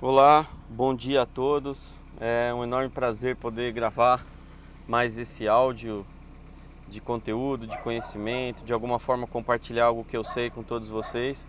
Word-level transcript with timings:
Olá, 0.00 0.46
bom 0.68 0.94
dia 0.94 1.22
a 1.22 1.26
todos. 1.26 2.00
É 2.20 2.54
um 2.54 2.62
enorme 2.62 2.88
prazer 2.88 3.34
poder 3.34 3.72
gravar 3.72 4.24
mais 4.86 5.18
esse 5.18 5.48
áudio 5.48 6.06
de 6.86 7.00
conteúdo, 7.00 7.66
de 7.66 7.76
conhecimento, 7.78 8.64
de 8.64 8.72
alguma 8.72 9.00
forma 9.00 9.26
compartilhar 9.26 9.86
algo 9.86 10.04
que 10.04 10.16
eu 10.16 10.22
sei 10.22 10.50
com 10.50 10.62
todos 10.62 10.86
vocês. 10.86 11.48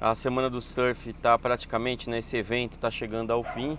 A 0.00 0.14
semana 0.14 0.48
do 0.48 0.62
surf 0.62 1.10
está 1.10 1.38
praticamente 1.38 2.08
nesse 2.08 2.34
né, 2.34 2.40
evento, 2.40 2.76
está 2.76 2.90
chegando 2.90 3.30
ao 3.30 3.44
fim. 3.44 3.78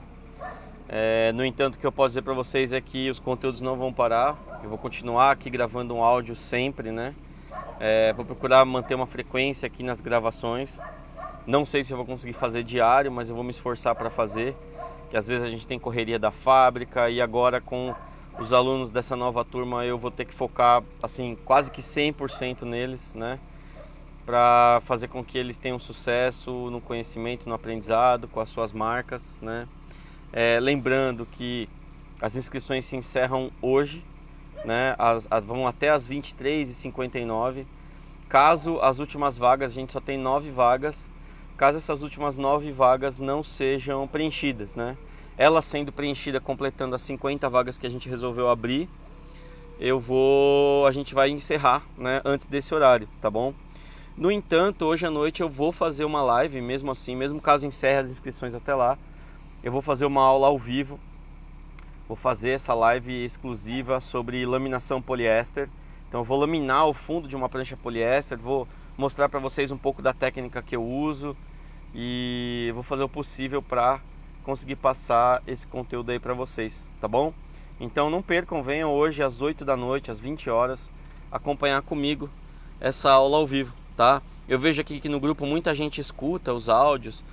É, 0.88 1.32
no 1.32 1.44
entanto, 1.44 1.74
o 1.74 1.80
que 1.80 1.88
eu 1.88 1.92
posso 1.92 2.10
dizer 2.10 2.22
para 2.22 2.36
vocês 2.36 2.72
é 2.72 2.80
que 2.80 3.10
os 3.10 3.18
conteúdos 3.18 3.64
não 3.64 3.76
vão 3.76 3.92
parar. 3.92 4.38
Eu 4.62 4.70
vou 4.70 4.78
continuar 4.78 5.32
aqui 5.32 5.50
gravando 5.50 5.96
um 5.96 6.04
áudio 6.04 6.36
sempre, 6.36 6.92
né? 6.92 7.16
É, 7.80 8.14
vou 8.14 8.24
procurar 8.24 8.64
manter 8.64 8.94
uma 8.94 9.08
frequência 9.08 9.66
aqui 9.66 9.82
nas 9.82 10.00
gravações. 10.00 10.80
Não 11.46 11.66
sei 11.66 11.84
se 11.84 11.92
eu 11.92 11.98
vou 11.98 12.06
conseguir 12.06 12.34
fazer 12.34 12.64
diário, 12.64 13.12
mas 13.12 13.28
eu 13.28 13.36
vou 13.36 13.44
me 13.44 13.50
esforçar 13.50 13.96
para 13.96 14.10
fazer. 14.12 14.56
Que 15.10 15.18
às 15.18 15.28
vezes 15.28 15.44
a 15.44 15.50
gente 15.50 15.66
tem 15.66 15.80
correria 15.80 16.20
da 16.20 16.32
fábrica 16.32 17.10
e 17.10 17.20
agora 17.20 17.60
com 17.60 17.94
os 18.40 18.54
alunos 18.54 18.92
dessa 18.92 19.16
nova 19.16 19.44
turma 19.44 19.84
eu 19.86 19.98
vou 19.98 20.10
ter 20.10 20.26
que 20.26 20.34
focar 20.34 20.84
assim 21.04 21.38
quase 21.44 21.72
que 21.72 21.82
100% 21.82 22.62
neles, 22.62 23.14
né? 23.16 23.40
Para 24.26 24.82
fazer 24.86 25.08
com 25.08 25.24
que 25.24 25.38
eles 25.38 25.58
tenham 25.58 25.80
sucesso 25.80 26.70
no 26.70 26.80
conhecimento, 26.80 27.50
no 27.50 27.56
aprendizado, 27.56 28.28
com 28.28 28.40
as 28.40 28.50
suas 28.50 28.72
marcas, 28.72 29.38
né? 29.42 29.68
É, 30.32 30.60
lembrando 30.60 31.26
que 31.26 31.68
as 32.22 32.36
inscrições 32.36 32.86
se 32.86 32.96
encerram 32.96 33.52
hoje, 33.62 34.06
né? 34.64 34.96
As, 34.98 35.28
as, 35.30 35.44
vão 35.44 35.68
até 35.68 35.90
as 35.90 36.08
23h59. 36.08 37.66
Caso 38.30 38.80
as 38.80 39.00
últimas 39.00 39.38
vagas, 39.38 39.72
a 39.72 39.76
gente 39.76 39.92
só 39.92 40.00
tem 40.00 40.18
nove 40.18 40.52
vagas 40.52 41.10
caso 41.62 41.78
essas 41.78 42.02
últimas 42.02 42.40
nove 42.40 42.72
vagas 42.72 43.20
não 43.20 43.44
sejam 43.44 44.08
preenchidas, 44.08 44.76
né? 44.76 44.98
Ela 45.38 45.62
sendo 45.62 45.92
preenchida, 45.92 46.42
completando 46.42 46.96
as 46.96 47.04
50 47.04 47.48
vagas 47.52 47.78
que 47.78 47.86
a 47.86 47.90
gente 47.92 48.10
resolveu 48.10 48.50
abrir, 48.50 48.90
eu 49.80 50.00
vou, 50.00 50.88
a 50.88 50.92
gente 50.92 51.14
vai 51.14 51.30
encerrar, 51.30 51.84
né, 51.96 52.20
antes 52.26 52.48
desse 52.48 52.74
horário, 52.74 53.08
tá 53.22 53.30
bom? 53.30 53.54
No 54.18 54.32
entanto, 54.32 54.86
hoje 54.86 55.06
à 55.06 55.12
noite 55.12 55.42
eu 55.44 55.50
vou 55.50 55.72
fazer 55.72 56.04
uma 56.04 56.24
live, 56.24 56.60
mesmo 56.62 56.90
assim, 56.90 57.16
mesmo 57.16 57.40
caso 57.40 57.68
encerre 57.68 58.00
as 58.00 58.10
inscrições 58.10 58.56
até 58.56 58.74
lá, 58.74 58.98
eu 59.64 59.72
vou 59.72 59.84
fazer 59.84 60.08
uma 60.08 60.24
aula 60.24 60.48
ao 60.48 60.58
vivo. 60.58 61.00
Vou 62.08 62.18
fazer 62.18 62.50
essa 62.50 62.74
live 62.74 63.24
exclusiva 63.24 64.02
sobre 64.02 64.44
laminação 64.48 65.00
poliéster. 65.00 65.70
Então 66.10 66.22
eu 66.22 66.26
vou 66.26 66.40
laminar 66.40 66.88
o 66.88 66.94
fundo 66.94 67.28
de 67.28 67.36
uma 67.36 67.48
prancha 67.48 67.78
poliéster, 67.78 68.40
vou 68.40 68.68
mostrar 69.02 69.30
para 69.30 69.40
vocês 69.40 69.72
um 69.72 69.78
pouco 69.80 70.00
da 70.00 70.14
técnica 70.14 70.62
que 70.62 70.76
eu 70.76 70.84
uso, 70.86 71.36
e 71.92 72.70
vou 72.76 72.84
fazer 72.84 73.02
o 73.02 73.10
possível 73.10 73.60
para 73.60 74.00
conseguir 74.44 74.76
passar 74.76 75.42
esse 75.48 75.66
conteúdo 75.66 76.12
aí 76.12 76.20
para 76.20 76.36
vocês, 76.36 76.94
tá 77.02 77.08
bom? 77.08 77.34
Então 77.80 78.12
não 78.12 78.22
percam, 78.22 78.62
venham 78.62 78.94
hoje 78.94 79.24
às 79.24 79.42
8 79.42 79.66
da 79.66 79.76
noite, 79.76 80.12
às 80.12 80.20
20 80.20 80.52
horas, 80.52 80.92
acompanhar 81.32 81.82
comigo 81.82 82.30
essa 82.80 83.10
aula 83.12 83.38
ao 83.38 83.48
vivo, 83.48 83.74
tá? 83.98 84.22
Eu 84.48 84.60
vejo 84.60 84.80
aqui 84.80 85.00
que 85.00 85.10
no 85.10 85.20
grupo 85.20 85.48
muita 85.48 85.74
gente 85.74 86.00
escuta 86.00 86.54
os 86.54 86.70
áudios, 86.70 87.24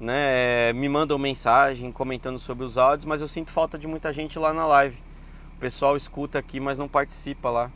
né? 0.00 0.72
Me 0.72 0.88
mandam 0.88 1.18
mensagem 1.18 1.92
comentando 1.92 2.38
sobre 2.38 2.64
os 2.64 2.78
áudios, 2.78 3.04
mas 3.04 3.20
eu 3.20 3.28
sinto 3.28 3.50
falta 3.50 3.78
de 3.78 3.86
muita 3.86 4.14
gente 4.14 4.38
lá 4.38 4.54
na 4.54 4.66
live. 4.66 4.96
O 5.58 5.60
pessoal 5.60 5.94
escuta 5.94 6.38
aqui, 6.38 6.58
mas 6.58 6.78
não 6.78 6.88
participa 6.88 7.50
lá. 7.50 7.70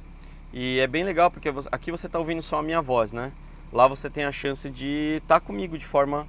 E 0.55 0.79
é 0.79 0.87
bem 0.87 1.05
legal 1.05 1.31
porque 1.31 1.51
aqui 1.71 1.91
você 1.91 2.07
está 2.07 2.19
ouvindo 2.19 2.41
só 2.41 2.61
a 2.61 2.63
minha 2.63 2.81
voz, 2.81 3.13
né? 3.13 3.31
Lá 3.73 3.89
você 3.89 4.11
tem 4.11 4.25
a 4.25 4.33
chance 4.33 4.69
de 4.69 5.19
estar 5.23 5.41
tá 5.41 5.47
comigo 5.47 5.79
de 5.79 5.87
forma 5.87 6.27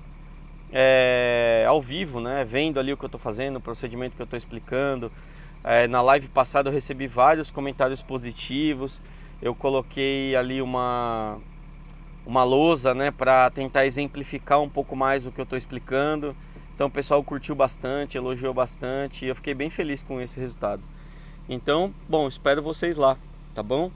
é, 0.71 1.65
ao 1.67 1.81
vivo, 1.81 2.21
né? 2.21 2.45
Vendo 2.45 2.79
ali 2.79 2.93
o 2.93 2.97
que 2.97 3.03
eu 3.03 3.07
estou 3.07 3.19
fazendo, 3.19 3.57
o 3.57 3.61
procedimento 3.61 4.15
que 4.15 4.21
eu 4.21 4.25
estou 4.25 4.37
explicando. 4.37 5.11
É, 5.63 5.87
na 5.87 6.01
live 6.01 6.27
passada 6.29 6.69
eu 6.69 6.73
recebi 6.73 7.05
vários 7.05 7.51
comentários 7.51 8.01
positivos. 8.01 9.01
Eu 9.41 9.53
coloquei 9.53 10.35
ali 10.35 10.61
uma 10.61 11.37
uma 12.25 12.45
lousa, 12.45 12.93
né, 12.93 13.11
para 13.11 13.49
tentar 13.49 13.85
exemplificar 13.85 14.61
um 14.61 14.69
pouco 14.69 14.95
mais 14.95 15.25
o 15.25 15.31
que 15.31 15.41
eu 15.41 15.43
estou 15.43 15.57
explicando. 15.57 16.33
Então 16.73 16.87
o 16.87 16.91
pessoal 16.91 17.21
curtiu 17.21 17.53
bastante, 17.53 18.17
elogiou 18.17 18.53
bastante 18.53 19.25
e 19.25 19.27
eu 19.27 19.35
fiquei 19.35 19.53
bem 19.53 19.69
feliz 19.69 20.01
com 20.01 20.21
esse 20.21 20.39
resultado. 20.39 20.81
Então, 21.49 21.93
bom, 22.07 22.27
espero 22.27 22.63
vocês 22.63 22.95
lá, 22.95 23.17
tá 23.53 23.61
bom? 23.61 23.91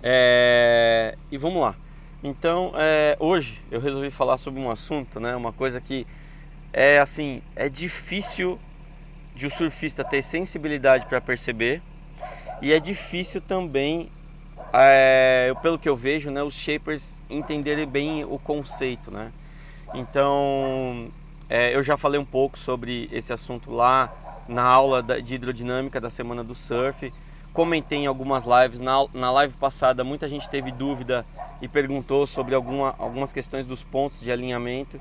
É... 0.00 1.18
E 1.30 1.36
vamos 1.36 1.60
lá. 1.60 1.74
Então, 2.22 2.72
é, 2.76 3.16
hoje 3.18 3.58
eu 3.70 3.80
resolvi 3.80 4.10
falar 4.10 4.36
sobre 4.36 4.60
um 4.60 4.70
assunto, 4.70 5.18
né, 5.18 5.34
uma 5.34 5.52
coisa 5.52 5.80
que 5.80 6.06
é 6.72 6.98
assim, 6.98 7.42
é 7.56 7.68
difícil 7.68 8.60
de 9.34 9.46
o 9.46 9.50
surfista 9.50 10.04
ter 10.04 10.22
sensibilidade 10.22 11.06
para 11.06 11.20
perceber 11.20 11.82
e 12.62 12.72
é 12.72 12.80
difícil 12.80 13.40
também, 13.40 14.10
é, 14.74 15.54
pelo 15.62 15.78
que 15.78 15.88
eu 15.88 15.96
vejo, 15.96 16.30
né, 16.30 16.42
os 16.42 16.54
shapers 16.54 17.20
entenderem 17.30 17.86
bem 17.86 18.24
o 18.24 18.38
conceito, 18.38 19.10
né. 19.10 19.32
Então, 19.94 21.12
é, 21.48 21.74
eu 21.74 21.82
já 21.82 21.96
falei 21.96 22.20
um 22.20 22.24
pouco 22.24 22.58
sobre 22.58 23.08
esse 23.12 23.32
assunto 23.32 23.70
lá 23.72 24.10
na 24.48 24.62
aula 24.62 25.02
de 25.02 25.34
hidrodinâmica 25.34 26.00
da 26.00 26.10
semana 26.10 26.44
do 26.44 26.54
surf 26.54 27.12
comentei 27.52 27.98
em 27.98 28.06
algumas 28.06 28.44
lives. 28.44 28.80
Na, 28.80 29.06
na 29.12 29.30
live 29.30 29.54
passada, 29.54 30.04
muita 30.04 30.28
gente 30.28 30.48
teve 30.48 30.70
dúvida 30.70 31.24
e 31.60 31.68
perguntou 31.68 32.26
sobre 32.26 32.54
alguma, 32.54 32.94
algumas 32.98 33.32
questões 33.32 33.66
dos 33.66 33.82
pontos 33.84 34.20
de 34.20 34.30
alinhamento. 34.30 35.00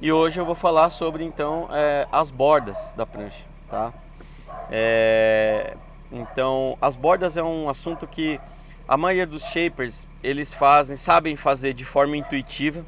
E 0.00 0.10
hoje 0.10 0.40
eu 0.40 0.46
vou 0.46 0.54
falar 0.54 0.90
sobre 0.90 1.24
então 1.24 1.68
é, 1.70 2.06
as 2.10 2.30
bordas 2.30 2.92
da 2.96 3.04
prancha, 3.04 3.44
tá? 3.70 3.92
É, 4.70 5.76
então, 6.10 6.76
as 6.80 6.96
bordas 6.96 7.36
é 7.36 7.42
um 7.42 7.68
assunto 7.68 8.06
que 8.06 8.40
a 8.88 8.96
maioria 8.96 9.26
dos 9.26 9.42
shapers 9.42 10.06
eles 10.22 10.54
fazem, 10.54 10.96
sabem 10.96 11.36
fazer 11.36 11.74
de 11.74 11.84
forma 11.84 12.16
intuitiva, 12.16 12.84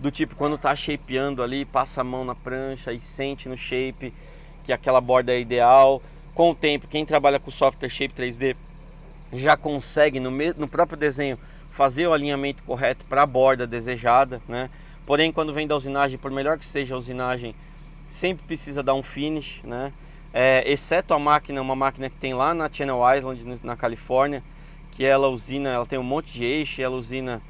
do 0.00 0.10
tipo 0.10 0.34
quando 0.34 0.56
tá 0.56 0.74
shapeando 0.74 1.42
ali, 1.42 1.64
passa 1.64 2.00
a 2.00 2.04
mão 2.04 2.24
na 2.24 2.34
prancha 2.34 2.92
e 2.92 3.00
sente 3.00 3.48
no 3.48 3.56
shape 3.56 4.12
que 4.64 4.72
aquela 4.72 5.00
borda 5.00 5.32
é 5.32 5.40
ideal 5.40 6.02
com 6.34 6.50
o 6.50 6.54
tempo, 6.54 6.86
quem 6.88 7.04
trabalha 7.04 7.38
com 7.38 7.50
software 7.50 7.88
Shape 7.88 8.14
3D 8.14 8.56
já 9.32 9.56
consegue 9.56 10.20
no, 10.20 10.30
no 10.30 10.68
próprio 10.68 10.96
desenho 10.96 11.38
fazer 11.70 12.06
o 12.06 12.12
alinhamento 12.12 12.62
correto 12.62 13.04
para 13.06 13.22
a 13.22 13.26
borda 13.26 13.66
desejada, 13.66 14.42
né? 14.46 14.68
Porém, 15.06 15.32
quando 15.32 15.52
vem 15.52 15.66
da 15.66 15.76
usinagem, 15.76 16.18
por 16.18 16.30
melhor 16.30 16.58
que 16.58 16.66
seja 16.66 16.94
a 16.94 16.98
usinagem, 16.98 17.54
sempre 18.08 18.44
precisa 18.46 18.82
dar 18.82 18.94
um 18.94 19.02
finish, 19.02 19.60
né? 19.64 19.92
É, 20.32 20.62
exceto 20.70 21.12
a 21.12 21.18
máquina, 21.18 21.60
uma 21.60 21.74
máquina 21.74 22.08
que 22.08 22.16
tem 22.16 22.34
lá 22.34 22.54
na 22.54 22.70
Channel 22.70 23.00
Island, 23.16 23.44
na 23.62 23.76
Califórnia, 23.76 24.42
que 24.92 25.04
ela 25.04 25.28
usina, 25.28 25.70
ela 25.70 25.86
tem 25.86 25.98
um 25.98 26.02
monte 26.02 26.32
de 26.32 26.44
eixo, 26.44 26.80
ela 26.80 26.96
usina 26.96 27.42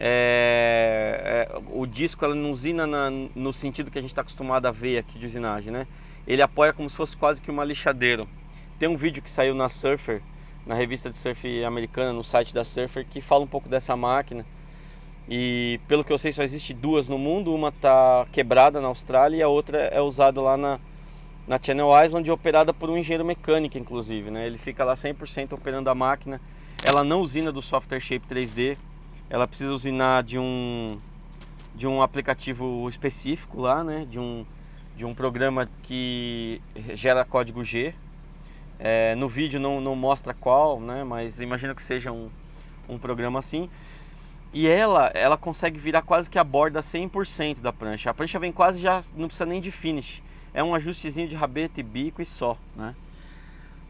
é, 0.00 1.48
é, 1.50 1.58
o 1.70 1.86
disco, 1.86 2.24
ela 2.24 2.34
não 2.34 2.52
usina 2.52 2.86
na, 2.86 3.10
no 3.10 3.52
sentido 3.52 3.90
que 3.90 3.98
a 3.98 4.02
gente 4.02 4.10
está 4.10 4.22
acostumado 4.22 4.66
a 4.66 4.70
ver 4.70 4.98
aqui 4.98 5.18
de 5.18 5.26
usinagem, 5.26 5.72
né? 5.72 5.86
Ele 6.28 6.42
apoia 6.42 6.74
como 6.74 6.88
se 6.90 6.94
fosse 6.94 7.16
quase 7.16 7.40
que 7.40 7.50
uma 7.50 7.64
lixadeira. 7.64 8.26
Tem 8.78 8.86
um 8.86 8.96
vídeo 8.96 9.22
que 9.22 9.30
saiu 9.30 9.54
na 9.54 9.70
Surfer, 9.70 10.20
na 10.66 10.74
revista 10.74 11.08
de 11.08 11.16
surf 11.16 11.64
americana, 11.64 12.12
no 12.12 12.22
site 12.22 12.52
da 12.52 12.64
Surfer, 12.64 13.06
que 13.08 13.22
fala 13.22 13.44
um 13.44 13.46
pouco 13.46 13.66
dessa 13.66 13.96
máquina. 13.96 14.44
E 15.26 15.80
pelo 15.88 16.04
que 16.04 16.12
eu 16.12 16.18
sei, 16.18 16.30
só 16.30 16.42
existe 16.42 16.74
duas 16.74 17.08
no 17.08 17.16
mundo. 17.16 17.54
Uma 17.54 17.68
está 17.68 18.26
quebrada 18.30 18.78
na 18.78 18.88
Austrália 18.88 19.38
e 19.38 19.42
a 19.42 19.48
outra 19.48 19.78
é 19.78 20.02
usada 20.02 20.38
lá 20.38 20.58
na, 20.58 20.78
na 21.46 21.58
Channel 21.58 21.88
Island, 22.04 22.30
operada 22.30 22.74
por 22.74 22.90
um 22.90 22.98
engenheiro 22.98 23.24
mecânico, 23.24 23.78
inclusive. 23.78 24.30
Né? 24.30 24.46
Ele 24.46 24.58
fica 24.58 24.84
lá 24.84 24.94
100% 24.94 25.54
operando 25.54 25.88
a 25.88 25.94
máquina. 25.94 26.38
Ela 26.84 27.02
não 27.02 27.22
usina 27.22 27.50
do 27.50 27.62
software 27.62 28.00
Shape 28.00 28.26
3D. 28.28 28.76
Ela 29.30 29.48
precisa 29.48 29.72
usinar 29.72 30.22
de 30.22 30.38
um 30.38 30.98
de 31.74 31.86
um 31.86 32.02
aplicativo 32.02 32.88
específico 32.88 33.60
lá, 33.60 33.84
né? 33.84 34.04
De 34.10 34.18
um 34.18 34.44
de 34.98 35.06
um 35.06 35.14
programa 35.14 35.68
que 35.84 36.60
gera 36.94 37.24
código 37.24 37.62
G. 37.62 37.94
É, 38.80 39.14
no 39.14 39.28
vídeo 39.28 39.60
não, 39.60 39.80
não 39.80 39.94
mostra 39.94 40.34
qual, 40.34 40.80
né? 40.80 41.04
Mas 41.04 41.40
imagino 41.40 41.72
que 41.72 41.82
seja 41.82 42.10
um, 42.10 42.28
um 42.88 42.98
programa 42.98 43.38
assim. 43.38 43.70
E 44.52 44.66
ela, 44.66 45.12
ela 45.14 45.36
consegue 45.36 45.78
virar 45.78 46.02
quase 46.02 46.28
que 46.28 46.36
a 46.36 46.42
borda 46.42 46.80
100% 46.80 47.60
da 47.60 47.72
prancha. 47.72 48.10
A 48.10 48.14
prancha 48.14 48.40
vem 48.40 48.50
quase 48.50 48.80
já, 48.80 49.00
não 49.14 49.28
precisa 49.28 49.46
nem 49.46 49.60
de 49.60 49.70
finish. 49.70 50.20
É 50.52 50.64
um 50.64 50.74
ajustezinho 50.74 51.28
de 51.28 51.36
rabeta 51.36 51.78
e 51.78 51.82
bico 51.82 52.20
e 52.20 52.26
só, 52.26 52.58
né? 52.74 52.92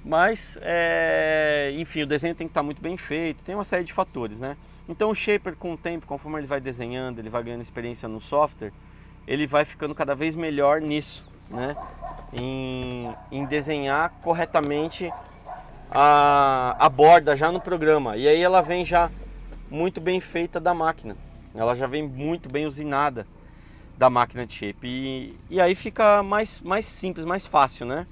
Mas, 0.05 0.59
é, 0.61 1.73
enfim, 1.79 2.03
o 2.03 2.07
desenho 2.07 2.35
tem 2.35 2.47
que 2.47 2.51
estar 2.51 2.63
muito 2.63 2.83
bem 2.83 2.99
feito, 2.99 3.43
tem 3.45 3.55
uma 3.55 3.65
série 3.65 3.85
de 3.85 3.95
fatores, 3.95 4.39
né? 4.39 4.59
Então 4.87 5.11
o 5.11 5.15
shaper 5.15 5.57
com 5.57 5.73
o 5.73 5.77
tempo, 5.77 6.07
conforme 6.07 6.39
ele 6.39 6.47
vai 6.47 6.61
desenhando, 6.61 7.19
ele 7.19 7.31
vai 7.31 7.43
ganhando 7.43 7.63
experiência 7.63 8.09
no 8.09 8.21
software, 8.21 8.73
ele 9.29 9.47
vai 9.47 9.65
ficando 9.67 9.95
cada 9.95 10.15
vez 10.17 10.37
melhor 10.37 10.81
nisso, 10.83 11.29
né? 11.51 11.79
Em, 12.33 13.19
em 13.31 13.47
desenhar 13.47 14.11
corretamente 14.21 15.15
a, 15.91 16.77
a 16.79 16.89
borda 16.89 17.37
já 17.37 17.53
no 17.53 17.61
programa. 17.61 18.17
E 18.17 18.29
aí 18.29 18.41
ela 18.43 18.63
vem 18.63 18.87
já 18.87 19.13
muito 19.71 20.01
bem 20.01 20.21
feita 20.21 20.61
da 20.61 20.75
máquina. 20.75 21.19
Ela 21.55 21.75
já 21.77 21.87
vem 21.89 22.09
muito 22.09 22.49
bem 22.51 22.67
usinada. 22.67 23.29
da 23.97 24.11
máquina 24.11 24.47
de 24.47 24.55
shape. 24.55 24.87
E, 24.89 25.41
e 25.51 25.61
aí 25.61 25.75
fica 25.77 26.23
mais, 26.23 26.61
mais 26.63 26.87
simples, 26.87 27.27
mais 27.27 27.47
fácil, 27.47 27.87
né? 27.87 28.09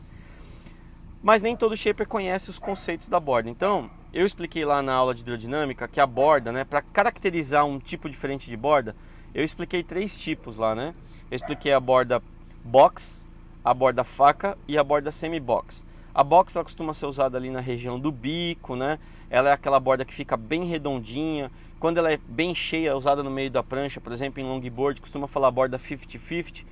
Mas 1.22 1.42
nem 1.42 1.56
todo 1.56 1.76
shaper 1.76 2.06
conhece 2.06 2.50
os 2.50 2.58
conceitos 2.58 3.08
da 3.08 3.18
borda. 3.20 3.48
Então, 3.50 3.90
eu 4.12 4.24
expliquei 4.26 4.64
lá 4.64 4.82
na 4.82 4.94
aula 4.94 5.14
de 5.14 5.22
hidrodinâmica 5.22 5.88
que 5.88 6.00
a 6.00 6.06
borda, 6.06 6.52
né, 6.52 6.64
para 6.64 6.82
caracterizar 6.82 7.64
um 7.66 7.78
tipo 7.78 8.08
diferente 8.08 8.48
de 8.48 8.56
borda, 8.56 8.96
eu 9.34 9.44
expliquei 9.44 9.82
três 9.82 10.16
tipos 10.16 10.56
lá, 10.56 10.74
né? 10.74 10.94
Eu 11.30 11.36
expliquei 11.36 11.72
a 11.72 11.80
borda 11.80 12.22
box, 12.62 13.26
a 13.64 13.74
borda 13.74 14.04
faca 14.04 14.56
e 14.68 14.78
a 14.78 14.84
borda 14.84 15.10
semi-box. 15.10 15.82
A 16.14 16.22
box 16.22 16.54
ela 16.54 16.64
costuma 16.64 16.94
ser 16.94 17.06
usada 17.06 17.36
ali 17.36 17.50
na 17.50 17.60
região 17.60 17.98
do 17.98 18.12
bico, 18.12 18.76
né? 18.76 18.98
Ela 19.28 19.50
é 19.50 19.52
aquela 19.52 19.80
borda 19.80 20.04
que 20.04 20.14
fica 20.14 20.36
bem 20.36 20.64
redondinha. 20.64 21.50
Quando 21.80 21.98
ela 21.98 22.12
é 22.12 22.16
bem 22.16 22.54
cheia, 22.54 22.96
usada 22.96 23.22
no 23.22 23.30
meio 23.30 23.50
da 23.50 23.62
prancha, 23.62 24.00
por 24.00 24.12
exemplo, 24.12 24.40
em 24.40 24.44
longboard, 24.44 25.00
costuma 25.00 25.26
falar 25.26 25.50
borda 25.50 25.78
50-50, 25.78 26.64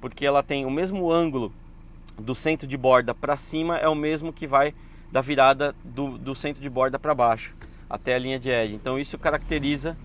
porque 0.00 0.24
ela 0.24 0.42
tem 0.42 0.64
o 0.64 0.70
mesmo 0.70 1.10
ângulo 1.10 1.52
do 2.16 2.34
centro 2.34 2.66
de 2.66 2.76
borda 2.76 3.12
para 3.12 3.36
cima, 3.36 3.76
é 3.76 3.88
o 3.88 3.94
mesmo 3.94 4.32
que 4.32 4.46
vai 4.46 4.72
da 5.10 5.20
virada 5.20 5.74
do, 5.82 6.16
do 6.16 6.34
centro 6.34 6.62
de 6.62 6.70
borda 6.70 6.98
para 6.98 7.14
baixo, 7.14 7.54
até 7.88 8.14
a 8.14 8.18
linha 8.18 8.38
de 8.38 8.50
edge. 8.50 8.74
Então 8.74 8.98
isso 8.98 9.18
caracteriza 9.18 9.96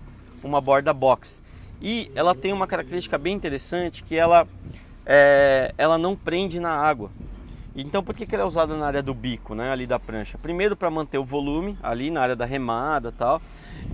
uma 0.42 0.60
borda 0.60 0.92
box. 0.92 1.40
E 1.80 2.10
ela 2.14 2.34
tem 2.34 2.52
uma 2.52 2.66
característica 2.66 3.18
bem 3.18 3.34
interessante 3.34 4.02
que 4.02 4.16
ela, 4.16 4.48
é, 5.04 5.74
ela 5.76 5.98
não 5.98 6.16
prende 6.16 6.58
na 6.58 6.70
água. 6.70 7.10
Então 7.74 8.02
por 8.02 8.14
que, 8.14 8.26
que 8.26 8.34
ela 8.34 8.44
é 8.44 8.46
usada 8.46 8.74
na 8.74 8.86
área 8.86 9.02
do 9.02 9.12
bico, 9.12 9.54
né, 9.54 9.70
ali 9.70 9.86
da 9.86 9.98
prancha? 9.98 10.38
Primeiro 10.38 10.74
para 10.74 10.90
manter 10.90 11.18
o 11.18 11.24
volume 11.24 11.76
ali 11.82 12.10
na 12.10 12.22
área 12.22 12.34
da 12.34 12.46
remada 12.46 13.12
tal, 13.12 13.40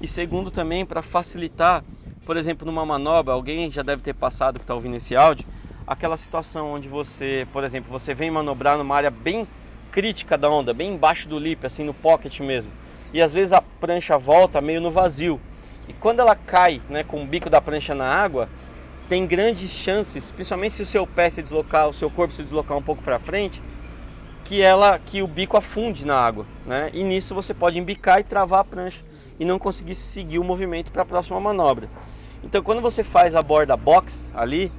e 0.00 0.06
segundo 0.06 0.52
também 0.52 0.86
para 0.86 1.02
facilitar, 1.02 1.82
por 2.24 2.36
exemplo, 2.36 2.64
numa 2.64 2.86
manobra, 2.86 3.34
alguém 3.34 3.68
já 3.72 3.82
deve 3.82 4.00
ter 4.00 4.14
passado 4.14 4.60
que 4.60 4.64
está 4.64 4.74
ouvindo 4.74 4.94
esse 4.94 5.16
áudio, 5.16 5.44
aquela 5.84 6.16
situação 6.16 6.72
onde 6.72 6.88
você, 6.88 7.44
por 7.52 7.64
exemplo, 7.64 7.90
você 7.90 8.14
vem 8.14 8.30
manobrar 8.30 8.78
numa 8.78 8.94
área 8.94 9.10
bem 9.10 9.48
crítica 9.90 10.38
da 10.38 10.48
onda, 10.48 10.72
bem 10.72 10.94
embaixo 10.94 11.28
do 11.28 11.36
lip, 11.36 11.66
assim 11.66 11.82
no 11.82 11.92
pocket 11.92 12.38
mesmo, 12.38 12.72
e 13.12 13.20
às 13.20 13.32
vezes 13.32 13.52
a 13.52 13.60
prancha 13.60 14.16
volta 14.16 14.60
meio 14.60 14.80
no 14.80 14.92
vazio, 14.92 15.40
e 15.92 15.94
quando 16.00 16.20
ela 16.20 16.34
cai, 16.34 16.80
né, 16.88 17.04
com 17.04 17.22
o 17.22 17.26
bico 17.26 17.50
da 17.50 17.60
prancha 17.60 17.94
na 17.94 18.06
água, 18.06 18.48
tem 19.10 19.26
grandes 19.26 19.70
chances, 19.70 20.32
principalmente 20.32 20.74
se 20.74 20.82
o 20.82 20.86
seu 20.86 21.06
pé 21.06 21.28
se 21.28 21.42
deslocar, 21.42 21.86
o 21.86 21.92
seu 21.92 22.10
corpo 22.10 22.32
se 22.32 22.42
deslocar 22.42 22.78
um 22.78 22.82
pouco 22.82 23.02
para 23.02 23.18
frente, 23.18 23.62
que 24.42 24.62
ela 24.62 24.98
que 24.98 25.22
o 25.22 25.26
bico 25.26 25.54
afunde 25.54 26.06
na 26.06 26.18
água, 26.18 26.46
né? 26.64 26.90
E 26.94 27.04
nisso 27.04 27.34
você 27.34 27.52
pode 27.52 27.78
embicar 27.78 28.20
e 28.20 28.24
travar 28.24 28.60
a 28.60 28.64
prancha 28.64 29.02
e 29.38 29.44
não 29.44 29.58
conseguir 29.58 29.94
seguir 29.94 30.38
o 30.38 30.44
movimento 30.44 30.90
para 30.90 31.02
a 31.02 31.04
próxima 31.04 31.38
manobra. 31.38 31.90
Então, 32.42 32.62
quando 32.62 32.80
você 32.80 33.04
faz 33.04 33.34
a 33.34 33.42
borda 33.42 33.76
box 33.76 34.32
ali, 34.34 34.72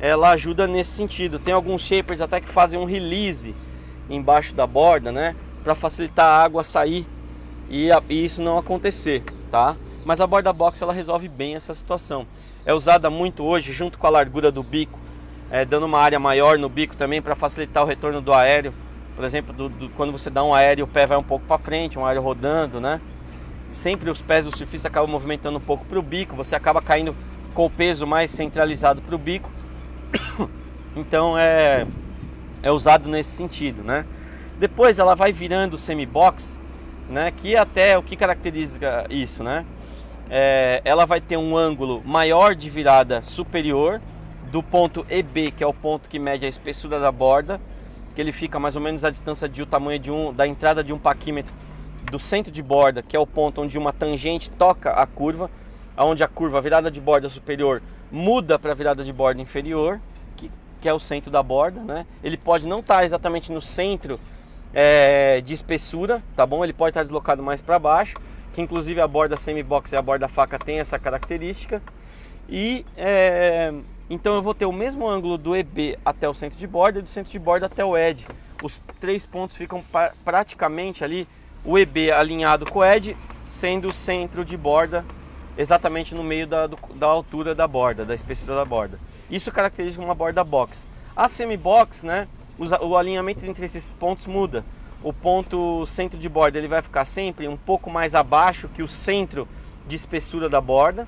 ela 0.00 0.30
ajuda 0.30 0.66
nesse 0.66 0.90
sentido. 0.90 1.38
Tem 1.38 1.54
alguns 1.54 1.82
shapers 1.82 2.20
até 2.20 2.40
que 2.40 2.48
fazem 2.48 2.78
um 2.78 2.84
release 2.84 3.54
embaixo 4.08 4.52
da 4.56 4.66
borda, 4.66 5.12
né, 5.12 5.36
para 5.62 5.76
facilitar 5.76 6.26
a 6.26 6.42
água 6.42 6.64
sair 6.64 7.06
e, 7.68 7.92
a, 7.92 8.02
e 8.08 8.24
isso 8.24 8.42
não 8.42 8.58
acontecer, 8.58 9.22
tá? 9.48 9.76
Mas 10.04 10.20
a 10.20 10.26
borda 10.26 10.52
box 10.52 10.82
ela 10.82 10.92
resolve 10.92 11.28
bem 11.28 11.54
essa 11.54 11.74
situação. 11.74 12.26
É 12.64 12.72
usada 12.72 13.10
muito 13.10 13.44
hoje 13.44 13.72
junto 13.72 13.98
com 13.98 14.06
a 14.06 14.10
largura 14.10 14.50
do 14.50 14.62
bico, 14.62 14.98
é, 15.50 15.64
dando 15.64 15.86
uma 15.86 15.98
área 15.98 16.18
maior 16.18 16.58
no 16.58 16.68
bico 16.68 16.96
também 16.96 17.20
para 17.20 17.34
facilitar 17.34 17.82
o 17.82 17.86
retorno 17.86 18.20
do 18.20 18.32
aéreo 18.32 18.72
por 19.20 19.26
exemplo, 19.26 19.52
do, 19.52 19.68
do, 19.68 19.90
quando 19.90 20.12
você 20.12 20.30
dá 20.30 20.42
um 20.42 20.54
aéreo, 20.54 20.86
o 20.86 20.88
pé 20.88 21.04
vai 21.04 21.18
um 21.18 21.22
pouco 21.22 21.44
para 21.46 21.58
frente, 21.58 21.98
um 21.98 22.06
aéreo 22.06 22.22
rodando, 22.22 22.80
né? 22.80 22.98
Sempre 23.70 24.08
os 24.08 24.22
pés 24.22 24.46
do 24.46 24.56
surfista 24.56 24.88
acabam 24.88 25.10
movimentando 25.10 25.58
um 25.58 25.60
pouco 25.60 25.84
para 25.84 25.98
o 25.98 26.02
bico, 26.02 26.34
você 26.34 26.56
acaba 26.56 26.80
caindo 26.80 27.14
com 27.54 27.66
o 27.66 27.70
peso 27.70 28.06
mais 28.06 28.30
centralizado 28.30 29.02
para 29.02 29.14
o 29.14 29.18
bico. 29.18 29.50
Então 30.96 31.38
é, 31.38 31.86
é 32.64 32.72
usado 32.72 33.08
nesse 33.08 33.30
sentido, 33.30 33.84
né? 33.84 34.04
Depois 34.58 34.98
ela 34.98 35.14
vai 35.14 35.32
virando 35.32 35.78
semi-box, 35.78 36.58
né? 37.08 37.30
Que 37.30 37.56
até 37.56 37.96
o 37.96 38.02
que 38.02 38.16
caracteriza 38.16 39.06
isso, 39.08 39.44
né? 39.44 39.64
É, 40.30 40.80
ela 40.84 41.04
vai 41.04 41.20
ter 41.20 41.36
um 41.36 41.56
ângulo 41.56 42.02
maior 42.04 42.54
de 42.54 42.70
virada 42.70 43.22
superior 43.24 44.00
do 44.50 44.62
ponto 44.62 45.04
EB, 45.08 45.50
que 45.50 45.62
é 45.62 45.66
o 45.66 45.74
ponto 45.74 46.08
que 46.08 46.18
mede 46.18 46.46
a 46.46 46.48
espessura 46.48 47.00
da 47.00 47.10
borda, 47.10 47.60
que 48.14 48.20
ele 48.20 48.32
fica 48.32 48.58
mais 48.58 48.76
ou 48.76 48.82
menos 48.82 49.04
à 49.04 49.10
distância 49.10 49.48
de 49.48 49.62
o 49.62 49.66
tamanho 49.66 49.98
de 49.98 50.10
um, 50.10 50.32
da 50.32 50.46
entrada 50.46 50.82
de 50.82 50.92
um 50.92 50.98
paquímetro 50.98 51.52
do 52.10 52.18
centro 52.18 52.52
de 52.52 52.62
borda, 52.62 53.02
que 53.02 53.16
é 53.16 53.18
o 53.18 53.26
ponto 53.26 53.62
onde 53.62 53.78
uma 53.78 53.92
tangente 53.92 54.50
toca 54.50 54.90
a 54.90 55.06
curva, 55.06 55.50
onde 55.96 56.22
a 56.22 56.28
curva, 56.28 56.58
a 56.58 56.60
virada 56.60 56.90
de 56.90 57.00
borda 57.00 57.28
superior, 57.28 57.82
muda 58.10 58.58
para 58.58 58.72
a 58.72 58.74
virada 58.74 59.04
de 59.04 59.12
borda 59.12 59.40
inferior, 59.40 60.00
que, 60.36 60.50
que, 60.80 60.88
é 60.88 60.92
o 60.92 60.98
centro 60.98 61.30
da 61.30 61.42
borda. 61.42 61.80
Né? 61.80 62.06
Ele 62.22 62.36
pode 62.36 62.66
não 62.66 62.80
estar 62.80 62.98
tá 62.98 63.04
exatamente 63.04 63.52
no 63.52 63.62
centro 63.62 64.18
é, 64.74 65.40
de 65.40 65.54
espessura, 65.54 66.22
tá 66.34 66.44
bom? 66.44 66.64
Ele 66.64 66.72
pode 66.72 66.90
estar 66.90 67.00
tá 67.00 67.04
deslocado 67.04 67.42
mais 67.42 67.60
para 67.60 67.78
baixo, 67.78 68.16
que 68.52 68.60
inclusive 68.60 69.00
a 69.00 69.06
borda 69.06 69.36
semi-box 69.36 69.92
e 69.92 69.96
a 69.96 70.02
borda 70.02 70.28
faca 70.28 70.58
tem 70.58 70.80
essa 70.80 70.98
característica. 70.98 71.82
E 72.48 72.84
é, 72.96 73.72
então 74.08 74.34
eu 74.34 74.42
vou 74.42 74.54
ter 74.54 74.66
o 74.66 74.72
mesmo 74.72 75.08
ângulo 75.08 75.38
do 75.38 75.54
EB 75.54 75.96
até 76.04 76.28
o 76.28 76.34
centro 76.34 76.58
de 76.58 76.66
borda 76.66 76.98
e 76.98 77.02
do 77.02 77.08
centro 77.08 77.30
de 77.30 77.38
borda 77.38 77.66
até 77.66 77.84
o 77.84 77.96
ED. 77.96 78.26
Os 78.62 78.78
três 79.00 79.24
pontos 79.24 79.56
ficam 79.56 79.82
praticamente 80.24 81.04
ali, 81.04 81.28
o 81.64 81.78
EB 81.78 82.10
alinhado 82.10 82.66
com 82.66 82.80
o 82.80 82.84
ED, 82.84 83.16
sendo 83.48 83.88
o 83.88 83.92
centro 83.92 84.44
de 84.44 84.56
borda 84.56 85.04
exatamente 85.56 86.14
no 86.14 86.24
meio 86.24 86.46
da, 86.46 86.66
do, 86.66 86.76
da 86.94 87.06
altura 87.06 87.54
da 87.54 87.68
borda, 87.68 88.04
da 88.04 88.14
espessura 88.14 88.56
da 88.56 88.64
borda. 88.64 88.98
Isso 89.30 89.52
caracteriza 89.52 90.00
uma 90.00 90.14
borda 90.14 90.42
box. 90.42 90.86
A 91.14 91.28
semi-box, 91.28 92.04
né, 92.04 92.26
o 92.80 92.96
alinhamento 92.96 93.44
entre 93.46 93.66
esses 93.66 93.92
pontos 93.92 94.26
muda. 94.26 94.64
O 95.02 95.12
ponto 95.12 95.86
centro 95.86 96.18
de 96.18 96.28
borda 96.28 96.58
ele 96.58 96.68
vai 96.68 96.82
ficar 96.82 97.04
sempre 97.04 97.48
um 97.48 97.56
pouco 97.56 97.90
mais 97.90 98.14
abaixo 98.14 98.68
que 98.68 98.82
o 98.82 98.88
centro 98.88 99.48
de 99.86 99.96
espessura 99.96 100.48
da 100.48 100.60
borda 100.60 101.06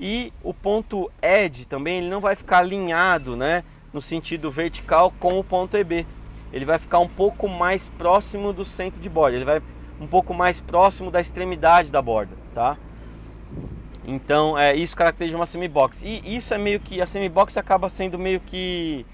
e 0.00 0.32
o 0.42 0.54
ponto 0.54 1.10
edge 1.20 1.64
também 1.64 1.98
ele 1.98 2.08
não 2.08 2.20
vai 2.20 2.36
ficar 2.36 2.58
alinhado, 2.58 3.36
né, 3.36 3.64
no 3.92 4.00
sentido 4.00 4.50
vertical 4.50 5.12
com 5.18 5.38
o 5.38 5.44
ponto 5.44 5.76
EB. 5.76 6.06
Ele 6.52 6.64
vai 6.64 6.78
ficar 6.78 7.00
um 7.00 7.08
pouco 7.08 7.48
mais 7.48 7.88
próximo 7.90 8.52
do 8.52 8.64
centro 8.64 9.00
de 9.00 9.08
borda, 9.08 9.36
ele 9.36 9.44
vai 9.44 9.60
um 10.00 10.06
pouco 10.06 10.32
mais 10.32 10.60
próximo 10.60 11.10
da 11.10 11.20
extremidade 11.20 11.90
da 11.90 12.00
borda, 12.00 12.36
tá? 12.54 12.76
Então, 14.06 14.56
é, 14.56 14.74
isso 14.74 14.96
caracteriza 14.96 15.36
uma 15.36 15.44
semi-box. 15.44 16.02
E 16.02 16.36
isso 16.36 16.54
é 16.54 16.58
meio 16.58 16.80
que 16.80 17.02
a 17.02 17.06
semi-box 17.06 17.56
acaba 17.58 17.90
sendo 17.90 18.18
meio 18.18 18.40
que 18.40 19.04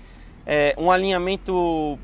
é, 0.47 0.75
um 0.79 0.91
alinhamento 0.91 1.99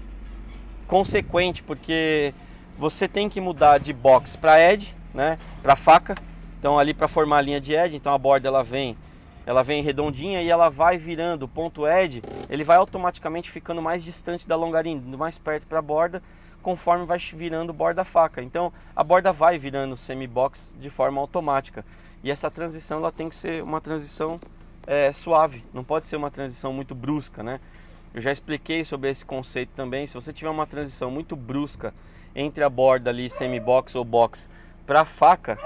consequente, 0.91 1.63
porque 1.63 2.35
você 2.77 3.07
tem 3.07 3.29
que 3.29 3.41
mudar 3.41 3.79
de 3.79 3.93
box 3.93 4.35
para 4.35 4.61
edge, 4.61 4.93
né, 5.15 5.39
para 5.63 5.77
faca, 5.77 6.17
então 6.59 6.77
ali 6.77 6.93
para 6.93 7.07
formar 7.07 7.39
a 7.39 7.41
linha 7.41 7.61
de 7.61 7.75
edge, 7.75 7.95
então 7.95 8.13
a 8.13 8.19
borda 8.19 8.49
ela 8.49 8.65
vem, 8.65 8.97
ela 9.47 9.63
vem 9.63 9.85
redondinha 9.85 10.43
e 10.43 10.51
ela 10.51 10.69
vai 10.69 10.99
virando 10.99 11.45
o 11.45 11.49
ponto 11.49 11.87
edge, 11.87 12.21
ele 12.49 12.65
vai 12.65 12.77
automaticamente 12.77 13.53
ficando 13.53 13.81
mais 13.81 14.03
distante 14.03 14.49
da 14.49 14.57
longarina, 14.57 15.17
mais 15.17 15.39
perto 15.39 15.65
para 15.65 15.79
a 15.79 15.83
borda, 15.83 16.21
conforme 16.61 17.07
vai 17.07 17.19
virando 17.19 17.73
borda 17.73 18.05
faca. 18.05 18.43
Então 18.43 18.73
a 18.95 19.05
borda 19.05 19.33
vai 19.33 19.61
virando 19.61 19.97
semi-box 19.97 20.75
de 20.77 20.91
forma 20.91 21.21
automática. 21.21 21.85
E 22.23 22.33
essa 22.33 22.51
transição 22.51 22.99
ela 22.99 23.13
tem 23.13 23.29
que 23.29 23.37
ser 23.37 23.63
uma 23.63 23.81
transição 23.81 24.41
é, 24.89 25.13
suave, 25.13 25.65
não 25.73 25.85
pode 25.85 26.05
ser 26.05 26.17
uma 26.17 26.33
transição 26.33 26.73
muito 26.73 26.97
brusca, 26.97 27.45
né? 27.45 27.61
Eu 28.13 28.21
já 28.21 28.33
expliquei 28.33 28.85
sobre 28.85 29.11
esse 29.11 29.25
conceito 29.25 29.71
também. 29.75 30.07
Se 30.07 30.15
você 30.15 30.33
tiver 30.33 30.51
uma 30.51 30.67
transição 30.67 31.11
muito 31.11 31.37
brusca 31.37 31.95
entre 32.35 32.65
a 32.65 32.69
borda 32.69 33.11
ali 33.11 33.31
semi-box 33.31 33.95
ou 33.95 34.05
box 34.05 34.49
para 34.87 35.05
faca, 35.05 35.59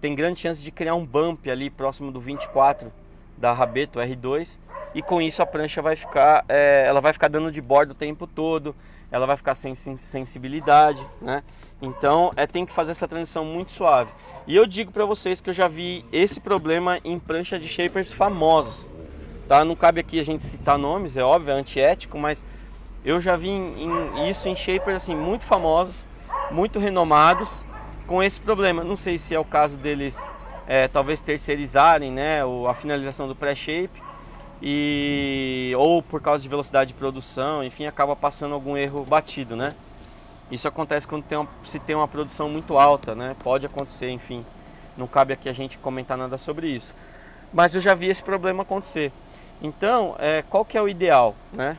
tem 0.00 0.14
grande 0.14 0.40
chance 0.40 0.62
de 0.62 0.70
criar 0.70 0.94
um 0.94 1.04
bump 1.04 1.50
ali 1.50 1.68
próximo 1.68 2.12
do 2.12 2.20
24 2.20 2.92
da 3.36 3.52
Rabeto 3.52 3.98
R2 3.98 4.58
e 4.94 5.02
com 5.02 5.20
isso 5.20 5.42
a 5.42 5.46
prancha 5.46 5.82
vai 5.82 5.96
ficar, 5.96 6.44
é, 6.48 6.84
ela 6.86 7.00
vai 7.00 7.12
ficar 7.12 7.28
dando 7.28 7.50
de 7.50 7.60
bordo 7.60 7.90
o 7.90 7.94
tempo 7.94 8.26
todo, 8.26 8.74
ela 9.10 9.26
vai 9.26 9.36
ficar 9.36 9.54
sem 9.54 9.74
sensibilidade, 9.74 11.06
né? 11.20 11.42
Então 11.80 12.32
é 12.36 12.46
tem 12.46 12.64
que 12.64 12.72
fazer 12.72 12.92
essa 12.92 13.08
transição 13.08 13.44
muito 13.44 13.70
suave. 13.70 14.12
E 14.46 14.56
eu 14.56 14.66
digo 14.66 14.90
para 14.90 15.04
vocês 15.04 15.40
que 15.40 15.50
eu 15.50 15.54
já 15.54 15.68
vi 15.68 16.04
esse 16.12 16.40
problema 16.40 16.98
em 17.04 17.18
prancha 17.18 17.58
de 17.58 17.68
shapers 17.68 18.12
famosos, 18.12 18.88
tá? 19.48 19.64
Não 19.64 19.74
cabe 19.74 20.00
aqui 20.00 20.20
a 20.20 20.24
gente 20.24 20.44
citar 20.44 20.78
nomes, 20.78 21.16
é 21.16 21.24
óbvio, 21.24 21.52
é 21.52 21.54
antiético, 21.54 22.18
mas 22.18 22.44
eu 23.04 23.20
já 23.20 23.36
vi 23.36 23.48
em, 23.48 24.14
em, 24.14 24.30
isso 24.30 24.48
em 24.48 24.54
shapers 24.56 24.96
assim 24.96 25.16
muito 25.16 25.44
famosos, 25.44 26.06
muito 26.50 26.78
renomados 26.78 27.64
com 28.06 28.22
esse 28.22 28.40
problema. 28.40 28.84
Não 28.84 28.96
sei 28.96 29.18
se 29.18 29.34
é 29.34 29.40
o 29.40 29.44
caso 29.44 29.76
deles 29.78 30.30
é, 30.66 30.86
talvez 30.88 31.22
terceirizarem 31.22 32.12
né, 32.12 32.40
a 32.68 32.74
finalização 32.74 33.26
do 33.26 33.34
pré-shape 33.34 34.02
e 34.60 35.72
ou 35.76 36.02
por 36.02 36.20
causa 36.20 36.42
de 36.42 36.48
velocidade 36.48 36.88
de 36.88 36.94
produção, 36.94 37.64
enfim, 37.64 37.86
acaba 37.86 38.14
passando 38.16 38.54
algum 38.54 38.76
erro 38.76 39.04
batido, 39.04 39.56
né? 39.56 39.74
Isso 40.50 40.66
acontece 40.66 41.06
quando 41.06 41.24
tem 41.24 41.38
uma, 41.38 41.48
se 41.64 41.78
tem 41.78 41.94
uma 41.94 42.08
produção 42.08 42.48
muito 42.48 42.78
alta, 42.78 43.14
né? 43.14 43.36
Pode 43.42 43.66
acontecer, 43.66 44.10
enfim. 44.10 44.44
Não 44.96 45.06
cabe 45.06 45.32
aqui 45.32 45.48
a 45.48 45.52
gente 45.52 45.78
comentar 45.78 46.16
nada 46.18 46.38
sobre 46.38 46.68
isso. 46.68 46.94
Mas 47.52 47.74
eu 47.74 47.80
já 47.80 47.94
vi 47.94 48.08
esse 48.08 48.22
problema 48.22 48.62
acontecer. 48.62 49.12
Então, 49.60 50.14
é, 50.18 50.42
qual 50.42 50.64
que 50.64 50.78
é 50.78 50.82
o 50.82 50.88
ideal, 50.88 51.34
né? 51.52 51.76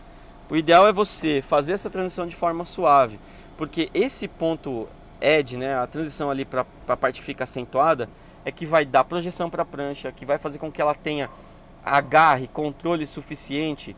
O 0.50 0.56
ideal 0.56 0.88
é 0.88 0.92
você 0.92 1.42
fazer 1.42 1.74
essa 1.74 1.90
transição 1.90 2.28
de 2.28 2.36
forma 2.36 2.66
suave, 2.66 3.20
porque 3.58 3.90
esse 3.94 4.28
ponto 4.28 4.88
edge, 5.22 5.56
né, 5.58 5.78
a 5.78 5.86
transição 5.86 6.30
ali 6.30 6.44
para 6.44 6.66
a 6.88 6.98
parte 6.98 7.20
que 7.20 7.26
fica 7.26 7.44
acentuada, 7.44 8.10
é 8.44 8.52
que 8.52 8.66
vai 8.66 8.86
dar 8.86 9.04
projeção 9.04 9.50
para 9.50 9.62
a 9.62 9.66
prancha, 9.66 10.12
que 10.12 10.26
vai 10.26 10.38
fazer 10.38 10.58
com 10.58 10.72
que 10.72 10.82
ela 10.82 10.96
tenha 10.96 11.30
agarre, 11.86 12.48
controle 12.48 13.06
suficiente, 13.06 13.96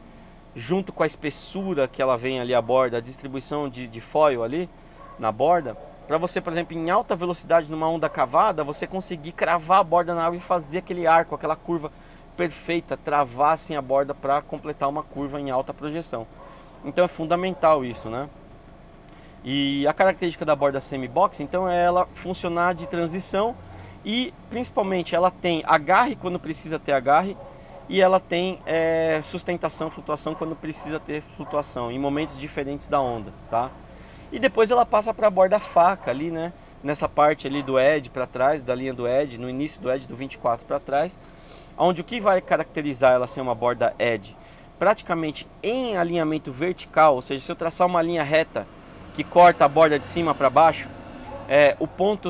junto 0.55 0.91
com 0.91 1.03
a 1.03 1.07
espessura 1.07 1.87
que 1.87 2.01
ela 2.01 2.17
vem 2.17 2.39
ali 2.39 2.53
à 2.53 2.61
borda, 2.61 2.97
a 2.97 3.01
distribuição 3.01 3.69
de, 3.69 3.87
de 3.87 4.01
foil 4.01 4.43
ali 4.43 4.69
na 5.17 5.31
borda, 5.31 5.77
para 6.07 6.17
você, 6.17 6.41
por 6.41 6.51
exemplo, 6.51 6.77
em 6.77 6.89
alta 6.89 7.15
velocidade 7.15 7.71
numa 7.71 7.87
onda 7.87 8.09
cavada, 8.09 8.63
você 8.63 8.85
conseguir 8.85 9.31
cravar 9.31 9.79
a 9.79 9.83
borda 9.83 10.13
na 10.13 10.25
água 10.25 10.35
e 10.35 10.41
fazer 10.41 10.79
aquele 10.79 11.07
arco, 11.07 11.33
aquela 11.33 11.55
curva 11.55 11.91
perfeita, 12.41 12.97
travar 12.97 13.53
assim 13.53 13.75
a 13.75 13.81
borda 13.81 14.15
para 14.15 14.41
completar 14.41 14.89
uma 14.89 15.03
curva 15.03 15.39
em 15.39 15.51
alta 15.51 15.71
projeção. 15.71 16.25
Então 16.83 17.05
é 17.05 17.07
fundamental 17.07 17.85
isso, 17.85 18.09
né? 18.09 18.27
E 19.43 19.85
a 19.85 19.93
característica 19.93 20.43
da 20.43 20.55
borda 20.55 20.81
semi-box, 20.81 21.39
então, 21.39 21.69
é 21.69 21.83
ela 21.83 22.07
funcionar 22.15 22.73
de 22.73 22.87
transição 22.87 23.55
e 24.03 24.33
principalmente 24.49 25.13
ela 25.13 25.29
tem 25.29 25.63
agarre 25.67 26.15
quando 26.15 26.39
precisa 26.39 26.79
ter 26.79 26.93
agarre 26.93 27.37
e 27.87 28.01
ela 28.01 28.19
tem 28.19 28.59
é, 28.65 29.21
sustentação, 29.23 29.91
flutuação 29.91 30.33
quando 30.33 30.55
precisa 30.55 30.99
ter 30.99 31.21
flutuação 31.35 31.91
em 31.91 31.99
momentos 31.99 32.39
diferentes 32.39 32.87
da 32.87 32.99
onda, 32.99 33.31
tá? 33.51 33.69
E 34.31 34.39
depois 34.39 34.71
ela 34.71 34.85
passa 34.85 35.13
para 35.13 35.27
a 35.27 35.31
borda 35.31 35.59
faca 35.59 36.09
ali, 36.09 36.31
né? 36.31 36.51
Nessa 36.83 37.07
parte 37.07 37.45
ali 37.45 37.61
do 37.61 37.79
edge 37.79 38.09
para 38.09 38.25
trás, 38.25 38.63
da 38.63 38.73
linha 38.73 38.93
do 38.93 39.07
edge, 39.07 39.37
no 39.37 39.47
início 39.47 39.79
do 39.79 39.91
edge 39.91 40.07
do 40.07 40.15
24 40.15 40.65
para 40.65 40.79
trás, 40.79 41.15
onde 41.81 42.01
o 42.01 42.03
que 42.03 42.21
vai 42.21 42.39
caracterizar 42.39 43.13
ela 43.13 43.27
ser 43.27 43.41
uma 43.41 43.55
borda 43.55 43.93
edge 43.97 44.35
praticamente 44.77 45.47
em 45.61 45.97
alinhamento 45.97 46.51
vertical, 46.51 47.15
ou 47.15 47.21
seja, 47.21 47.43
se 47.43 47.51
eu 47.51 47.55
traçar 47.55 47.85
uma 47.85 48.01
linha 48.01 48.23
reta 48.23 48.67
que 49.15 49.23
corta 49.23 49.65
a 49.65 49.67
borda 49.67 49.99
de 49.99 50.05
cima 50.05 50.33
para 50.33 50.49
baixo, 50.49 50.87
é, 51.47 51.75
o 51.79 51.87
ponto 51.87 52.29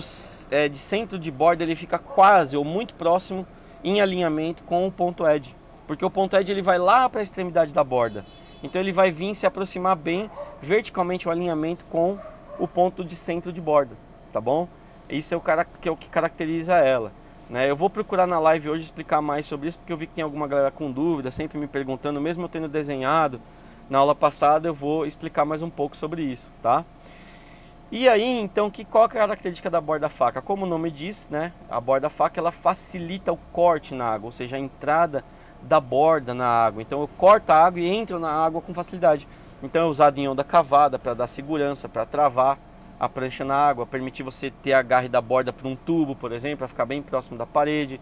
é, 0.50 0.68
de 0.68 0.78
centro 0.78 1.18
de 1.18 1.32
borda 1.32 1.64
ele 1.64 1.76
fica 1.76 1.98
quase 1.98 2.58
ou 2.58 2.66
muito 2.66 2.94
próximo 2.94 3.46
em 3.84 4.02
alinhamento 4.02 4.64
com 4.64 4.86
o 4.86 4.92
ponto 4.92 5.28
edge, 5.28 5.56
porque 5.88 6.04
o 6.04 6.10
ponto 6.10 6.36
edge 6.36 6.52
ele 6.52 6.62
vai 6.62 6.78
lá 6.78 7.10
para 7.10 7.22
a 7.22 7.24
extremidade 7.24 7.74
da 7.74 7.84
borda, 7.84 8.26
então 8.62 8.82
ele 8.82 8.92
vai 8.92 9.12
vir 9.12 9.34
se 9.36 9.46
aproximar 9.46 9.96
bem 9.96 10.30
verticalmente 10.62 11.28
o 11.28 11.32
alinhamento 11.32 11.86
com 11.86 12.18
o 12.60 12.68
ponto 12.68 13.04
de 13.04 13.16
centro 13.16 13.52
de 13.52 13.62
borda, 13.62 13.96
tá 14.32 14.42
bom? 14.42 14.68
Isso 15.10 15.34
é 15.34 15.38
o, 15.38 15.42
que 15.80 15.90
é 15.90 15.92
o 15.92 15.98
que 15.98 16.08
caracteriza 16.10 16.76
ela. 16.76 17.12
Né? 17.52 17.70
Eu 17.70 17.76
vou 17.76 17.90
procurar 17.90 18.26
na 18.26 18.40
live 18.40 18.70
hoje 18.70 18.86
explicar 18.86 19.22
mais 19.22 19.46
sobre 19.46 19.68
isso, 19.68 19.78
porque 19.78 19.92
eu 19.92 19.98
vi 19.98 20.08
que 20.08 20.14
tem 20.14 20.24
alguma 20.24 20.48
galera 20.48 20.72
com 20.72 20.90
dúvida, 20.90 21.30
sempre 21.32 21.58
me 21.58 21.68
perguntando, 21.68 22.22
mesmo 22.22 22.46
eu 22.46 22.50
tendo 22.50 22.70
desenhado 22.70 23.42
na 23.90 24.00
aula 24.00 24.16
passada, 24.16 24.70
eu 24.70 24.74
vou 24.74 25.06
explicar 25.06 25.44
mais 25.44 25.62
um 25.62 25.70
pouco 25.70 25.98
sobre 25.98 26.24
isso, 26.24 26.50
tá? 26.64 26.86
E 27.92 28.08
aí, 28.08 28.40
então, 28.40 28.72
que, 28.72 28.86
qual 28.86 29.04
é 29.04 29.06
a 29.08 29.10
característica 29.10 29.70
da 29.70 29.82
borda 29.82 30.08
faca? 30.08 30.42
Como 30.42 30.66
o 30.66 30.70
nome 30.70 30.90
diz, 30.90 31.28
né? 31.30 31.52
A 31.70 31.82
borda 31.82 32.10
faca 32.10 32.40
ela 32.40 32.54
facilita 32.54 33.34
o 33.34 33.38
corte 33.52 33.94
na 33.94 34.06
água, 34.06 34.28
ou 34.28 34.32
seja, 34.32 34.56
a 34.56 34.60
entrada 34.60 35.22
da 35.62 35.82
borda 35.82 36.34
na 36.34 36.48
água. 36.48 36.82
Então 36.82 37.02
eu 37.02 37.10
corto 37.18 37.52
a 37.52 37.66
água 37.66 37.82
e 37.82 37.86
entro 37.86 38.18
na 38.18 38.32
água 38.32 38.62
com 38.62 38.74
facilidade. 38.74 39.28
Então 39.62 39.82
é 39.82 39.86
usado 39.86 40.18
em 40.18 40.26
onda 40.26 40.42
cavada 40.42 40.98
para 40.98 41.14
dar 41.14 41.28
segurança, 41.28 41.90
para 41.90 42.06
travar 42.06 42.58
a 43.02 43.10
prancha 43.10 43.44
na 43.44 43.56
água, 43.56 43.88
permitir 43.88 44.22
você 44.22 44.52
ter 44.52 44.74
agarre 44.74 45.10
da 45.10 45.20
borda 45.20 45.52
para 45.52 45.68
um 45.68 45.76
tubo, 45.76 46.16
por 46.16 46.32
exemplo, 46.32 46.60
para 46.60 46.68
ficar 46.68 46.86
bem 46.86 47.02
próximo 47.02 47.36
da 47.36 47.48
parede. 47.48 48.00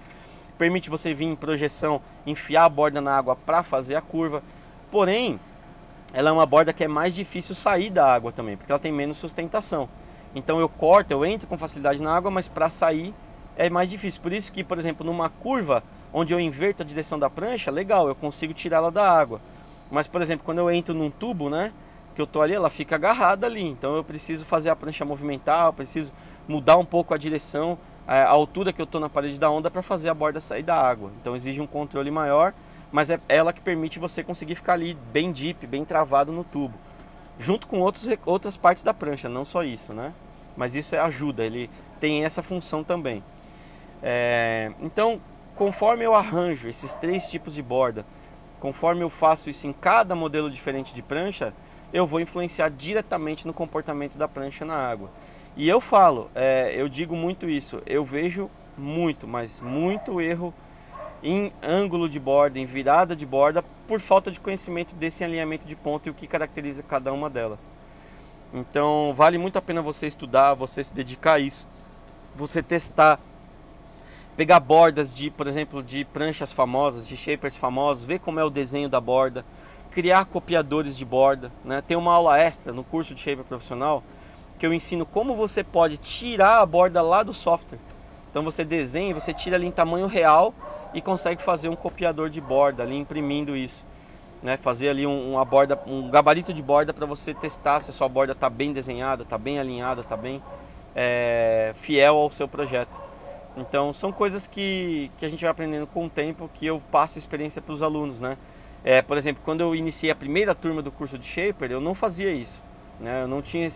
Permite 0.57 0.89
você 0.89 1.13
vir 1.13 1.23
em 1.23 1.37
projeção, 1.37 2.01
enfiar 2.27 2.65
a 2.65 2.69
borda 2.69 2.99
na 2.99 3.15
água 3.15 3.33
para 3.33 3.63
fazer 3.63 3.95
a 3.95 4.01
curva. 4.01 4.43
Porém, 4.91 5.39
ela 6.11 6.29
é 6.29 6.33
uma 6.33 6.45
borda 6.45 6.73
que 6.73 6.83
é 6.83 6.87
mais 6.89 7.15
difícil 7.15 7.55
sair 7.55 7.89
da 7.89 8.13
água 8.13 8.33
também, 8.33 8.57
porque 8.57 8.69
ela 8.69 8.77
tem 8.77 8.91
menos 8.91 9.15
sustentação. 9.15 9.87
Então 10.35 10.59
eu 10.59 10.67
corto, 10.67 11.11
eu 11.13 11.25
entro 11.25 11.47
com 11.47 11.57
facilidade 11.57 12.01
na 12.01 12.13
água, 12.13 12.29
mas 12.29 12.49
para 12.49 12.69
sair 12.69 13.13
é 13.55 13.69
mais 13.69 13.89
difícil. 13.89 14.21
Por 14.21 14.33
isso 14.33 14.51
que, 14.51 14.65
por 14.65 14.77
exemplo, 14.77 15.05
numa 15.05 15.29
curva 15.29 15.81
onde 16.11 16.33
eu 16.33 16.41
inverto 16.41 16.83
a 16.83 16.85
direção 16.85 17.17
da 17.17 17.29
prancha, 17.29 17.71
legal, 17.71 18.09
eu 18.09 18.15
consigo 18.15 18.53
tirá-la 18.53 18.89
da 18.89 19.09
água. 19.09 19.39
Mas, 19.89 20.07
por 20.07 20.21
exemplo, 20.21 20.43
quando 20.43 20.57
eu 20.57 20.69
entro 20.69 20.93
num 20.93 21.09
tubo, 21.09 21.49
né? 21.49 21.71
Que 22.19 22.21
eu 22.21 22.27
tô 22.27 22.41
ali, 22.41 22.53
ela 22.53 22.69
fica 22.69 22.95
agarrada 22.95 23.47
ali. 23.47 23.63
Então 23.63 23.95
eu 23.95 24.03
preciso 24.03 24.43
fazer 24.43 24.69
a 24.69 24.75
prancha 24.75 25.05
movimentar, 25.05 25.67
eu 25.67 25.73
preciso 25.73 26.11
mudar 26.49 26.75
um 26.75 26.83
pouco 26.83 27.13
a 27.13 27.17
direção, 27.17 27.77
a 28.05 28.27
altura 28.27 28.73
que 28.73 28.81
eu 28.81 28.85
tô 28.85 28.99
na 28.99 29.07
parede 29.07 29.39
da 29.39 29.49
onda 29.49 29.71
para 29.71 29.81
fazer 29.81 30.09
a 30.09 30.13
borda 30.13 30.41
sair 30.41 30.63
da 30.63 30.75
água. 30.75 31.09
Então 31.21 31.33
exige 31.33 31.61
um 31.61 31.67
controle 31.67 32.11
maior, 32.11 32.53
mas 32.91 33.09
é 33.09 33.17
ela 33.29 33.53
que 33.53 33.61
permite 33.61 33.99
você 33.99 34.21
conseguir 34.21 34.55
ficar 34.55 34.73
ali 34.73 34.97
bem 35.13 35.31
deep, 35.31 35.65
bem 35.65 35.85
travado 35.85 36.29
no 36.29 36.43
tubo. 36.43 36.77
Junto 37.39 37.65
com 37.67 37.79
outros, 37.79 38.05
outras 38.25 38.57
partes 38.57 38.83
da 38.83 38.93
prancha, 38.93 39.29
não 39.29 39.45
só 39.45 39.63
isso, 39.63 39.93
né? 39.93 40.11
Mas 40.57 40.75
isso 40.75 40.95
é 40.95 40.99
ajuda, 40.99 41.45
ele 41.45 41.69
tem 42.01 42.25
essa 42.25 42.43
função 42.43 42.83
também. 42.83 43.23
É, 44.03 44.73
então, 44.81 45.21
conforme 45.55 46.03
eu 46.03 46.13
arranjo 46.13 46.67
esses 46.67 46.93
três 46.95 47.29
tipos 47.29 47.53
de 47.53 47.61
borda, 47.61 48.05
conforme 48.59 49.03
eu 49.03 49.09
faço 49.09 49.49
isso 49.49 49.65
em 49.65 49.71
cada 49.71 50.13
modelo 50.15 50.51
diferente 50.51 50.93
de 50.93 51.01
prancha, 51.01 51.53
eu 51.91 52.05
vou 52.05 52.19
influenciar 52.19 52.69
diretamente 52.69 53.48
no 53.48 53.53
comportamento 53.53 54.17
da 54.17 54.27
prancha 54.27 54.63
na 54.63 54.75
água. 54.75 55.10
E 55.55 55.67
eu 55.67 55.81
falo, 55.81 56.29
é, 56.36 56.74
eu 56.75 56.88
digo 56.88 57.15
muito 57.15 57.50
isso, 57.50 57.81
eu 57.86 58.05
vejo 58.05 58.50
muito, 58.77 59.27
mas 59.27 59.60
muito 59.60 60.22
erro 60.22 60.53
em 61.22 61.51
ângulo 61.62 62.08
de 62.08 62.19
borda, 62.19 62.60
em 62.60 62.65
virada 62.65 63.15
de 63.15 63.25
borda, 63.25 63.63
por 63.88 64.00
falta 64.00 64.31
de 64.31 64.39
conhecimento 64.39 64.96
desse 64.96 65.24
alinhamento 65.24 65.67
de 65.67 65.75
ponta 65.75 66.08
e 66.08 66.12
o 66.12 66.15
que 66.15 66.27
caracteriza 66.27 66.84
cada 66.84 67.12
uma 67.12 67.29
delas. 67.29 67.69
Então 68.53 69.13
vale 69.15 69.38
muito 69.38 69.58
a 69.58 69.62
pena 69.62 69.81
você 69.81 70.08
estudar, 70.08 70.53
você 70.53 70.84
se 70.84 70.93
dedicar 70.93 71.34
a 71.34 71.39
isso, 71.39 71.67
você 72.36 72.63
testar, 72.63 73.19
pegar 74.38 74.60
bordas 74.60 75.13
de, 75.13 75.29
por 75.29 75.48
exemplo, 75.48 75.84
de 75.84 76.05
pranchas 76.05 76.53
famosas, 76.53 77.05
de 77.05 77.17
shapers 77.17 77.58
famosos, 77.58 78.05
ver 78.05 78.19
como 78.19 78.39
é 78.39 78.43
o 78.43 78.50
desenho 78.50 78.88
da 78.88 79.01
borda, 79.01 79.43
criar 79.91 80.25
copiadores 80.25 80.98
de 80.98 81.05
borda. 81.05 81.51
Né? 81.63 81.81
Tem 81.86 81.98
uma 81.98 82.13
aula 82.13 82.38
extra 82.38 82.72
no 82.72 82.84
curso 82.84 83.13
de 83.13 83.22
shaper 83.22 83.46
profissional 83.46 84.03
que 84.58 84.65
eu 84.65 84.74
ensino 84.74 85.05
como 85.05 85.36
você 85.36 85.63
pode 85.63 85.98
tirar 85.98 86.60
a 86.60 86.65
borda 86.65 87.01
lá 87.01 87.24
do 87.24 87.34
software. 87.34 87.79
Então 88.29 88.43
você 88.43 88.63
desenha, 88.63 89.13
você 89.13 89.34
tira 89.34 89.55
ali 89.55 89.65
em 89.65 89.72
tamanho 89.72 90.05
real 90.05 90.53
e 90.93 91.01
consegue 91.01 91.41
fazer 91.41 91.69
um 91.69 91.75
copiador 91.75 92.29
de 92.29 92.41
borda 92.41 92.84
ali 92.84 92.98
imprimindo 92.98 93.55
isso. 93.55 93.86
Né? 94.43 94.58
Fazer 94.58 94.89
ali 94.89 95.08
um, 95.08 95.34
uma 95.34 95.46
borda, 95.46 95.79
um 95.88 96.10
gabarito 96.10 96.53
de 96.53 96.62
borda 96.62 96.93
para 96.93 97.05
você 97.05 97.34
testar 97.34 97.79
se 97.79 97.89
a 97.89 97.93
sua 97.93 98.08
borda 98.08 98.34
está 98.34 98.50
bem 98.50 98.74
desenhada, 98.74 99.24
está 99.24 99.38
bem 99.38 99.60
alinhada, 99.60 100.01
está 100.01 100.15
bem 100.15 100.41
é, 100.96 101.74
fiel 101.77 102.17
ao 102.17 102.31
seu 102.31 102.48
projeto. 102.48 103.00
Então 103.58 103.93
são 103.93 104.12
coisas 104.12 104.48
que, 104.48 105.12
que 105.17 105.25
a 105.25 105.29
gente 105.29 105.41
vai 105.41 105.50
aprendendo 105.50 105.88
com 105.88 106.05
o 106.05 106.10
tempo 106.10 106.50
que 106.53 106.65
eu 106.65 106.81
passo 106.91 107.17
experiência 107.17 107.62
para 107.62 107.74
os 107.74 107.81
alunos, 107.81 108.19
né? 108.19 108.38
É, 108.83 109.01
por 109.01 109.17
exemplo, 109.17 109.41
quando 109.43 109.62
eu 109.62 109.75
iniciei 109.75 110.12
a 110.12 110.15
primeira 110.15 110.55
turma 110.55 110.81
do 110.81 110.91
curso 110.91 111.17
de 111.17 111.25
Shaper, 111.25 111.71
eu 111.71 111.81
não 111.81 111.93
fazia 111.93 112.31
isso. 112.31 112.62
Né? 113.00 113.24
Eu 113.24 113.27
não 113.27 113.41
tinha, 113.41 113.69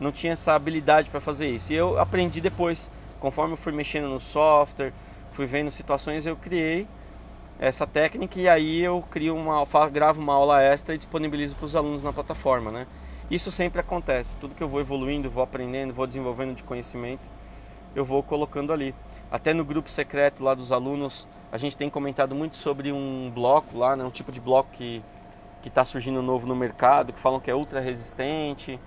não 0.00 0.12
tinha 0.12 0.32
essa 0.32 0.54
habilidade 0.54 1.10
para 1.10 1.20
fazer 1.20 1.48
isso. 1.48 1.72
E 1.72 1.76
eu 1.76 1.98
aprendi 1.98 2.40
depois, 2.40 2.88
conforme 3.20 3.54
eu 3.54 3.56
fui 3.58 3.72
mexendo 3.72 4.08
no 4.08 4.20
software, 4.20 4.92
fui 5.32 5.46
vendo 5.46 5.70
situações, 5.70 6.26
eu 6.26 6.36
criei 6.36 6.86
essa 7.58 7.86
técnica 7.86 8.38
e 8.40 8.48
aí 8.48 8.80
eu 8.80 9.02
crio 9.10 9.36
uma, 9.36 9.64
gravo 9.90 10.20
uma 10.20 10.34
aula 10.34 10.62
extra 10.62 10.94
e 10.94 10.98
disponibilizo 10.98 11.54
para 11.56 11.66
os 11.66 11.76
alunos 11.76 12.02
na 12.02 12.12
plataforma, 12.12 12.70
né? 12.70 12.86
Isso 13.30 13.50
sempre 13.50 13.80
acontece. 13.80 14.36
Tudo 14.36 14.54
que 14.54 14.62
eu 14.62 14.68
vou 14.68 14.80
evoluindo, 14.80 15.30
vou 15.30 15.42
aprendendo, 15.42 15.94
vou 15.94 16.06
desenvolvendo 16.06 16.54
de 16.54 16.62
conhecimento, 16.62 17.22
eu 17.94 18.04
vou 18.04 18.22
colocando 18.22 18.72
ali. 18.72 18.94
Até 19.30 19.54
no 19.54 19.64
grupo 19.64 19.90
secreto 19.90 20.42
lá 20.42 20.54
dos 20.54 20.72
alunos, 20.72 21.26
a 21.54 21.56
gente 21.56 21.76
tem 21.76 21.88
comentado 21.88 22.34
muito 22.34 22.56
sobre 22.56 22.90
um 22.90 23.30
bloco 23.32 23.78
lá, 23.78 23.94
né, 23.94 24.02
um 24.02 24.10
tipo 24.10 24.32
de 24.32 24.40
bloco 24.40 24.68
que 24.72 25.00
que 25.62 25.68
está 25.68 25.84
surgindo 25.84 26.20
novo 26.20 26.48
no 26.48 26.54
mercado, 26.54 27.12
que 27.12 27.18
falam 27.20 27.40
que 27.40 27.50
é 27.50 27.54
ultra 27.54 27.80
resistente. 27.80 28.78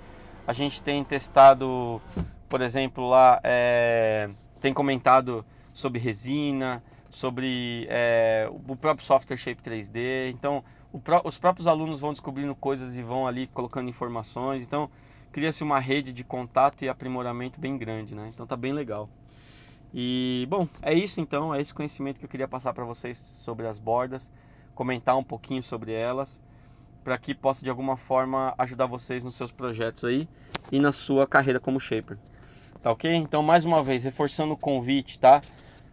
A 0.45 0.53
gente 0.53 0.83
tem 0.83 1.03
testado, 1.03 1.99
por 2.47 2.61
exemplo, 2.61 3.09
lá 3.09 3.39
é, 3.41 4.29
tem 4.61 4.73
comentado 4.73 5.43
sobre 5.73 5.97
resina, 5.97 6.83
sobre 7.09 7.87
é, 7.89 8.47
o 8.51 8.75
próprio 8.75 9.07
software 9.07 9.37
Shape 9.37 9.61
3D. 9.63 10.29
Então, 10.29 10.61
pró 11.03 11.21
os 11.23 11.37
próprios 11.37 11.67
alunos 11.67 12.01
vão 12.01 12.11
descobrindo 12.11 12.53
coisas 12.53 12.95
e 12.95 13.01
vão 13.01 13.25
ali 13.25 13.47
colocando 13.47 13.89
informações. 13.89 14.61
Então, 14.61 14.87
cria-se 15.31 15.63
uma 15.63 15.79
rede 15.79 16.11
de 16.11 16.23
contato 16.23 16.83
e 16.83 16.89
aprimoramento 16.89 17.59
bem 17.59 17.75
grande, 17.77 18.13
né? 18.13 18.29
Então, 18.31 18.45
tá 18.45 18.57
bem 18.57 18.73
legal. 18.73 19.09
E 19.93 20.45
bom, 20.49 20.67
é 20.81 20.93
isso 20.93 21.21
então, 21.21 21.53
é 21.53 21.61
esse 21.61 21.73
conhecimento 21.73 22.19
que 22.19 22.25
eu 22.25 22.29
queria 22.29 22.47
passar 22.47 22.73
para 22.73 22.83
vocês 22.83 23.17
sobre 23.17 23.67
as 23.67 23.79
bordas, 23.79 24.31
comentar 24.75 25.17
um 25.17 25.23
pouquinho 25.23 25.63
sobre 25.63 25.93
elas, 25.93 26.41
para 27.03 27.17
que 27.17 27.33
possa 27.33 27.63
de 27.63 27.69
alguma 27.69 27.95
forma 27.95 28.53
ajudar 28.57 28.85
vocês 28.85 29.23
nos 29.23 29.35
seus 29.35 29.51
projetos 29.51 30.03
aí 30.03 30.27
e 30.71 30.79
na 30.79 30.91
sua 30.91 31.25
carreira 31.25 31.59
como 31.59 31.79
shaper. 31.79 32.17
Tá 32.81 32.91
ok? 32.91 33.13
Então, 33.15 33.41
mais 33.41 33.65
uma 33.65 33.81
vez, 33.81 34.03
reforçando 34.03 34.53
o 34.53 34.57
convite, 34.57 35.17
tá? 35.17 35.41